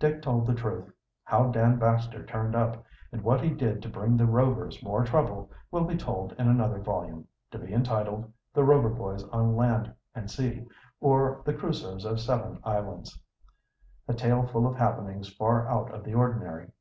[0.00, 0.90] Dick told the truth.
[1.22, 5.48] How Dan Baxter turned up, and what he did to bring the Rovers more trouble,
[5.70, 10.28] will be told in another volume, to be entitled, "The Rover Boys on Land and
[10.28, 10.66] Sea;
[11.00, 13.16] or, The Crusoes of Seven Islands,"
[14.08, 16.72] a tale full of happenings far out of the ordinary.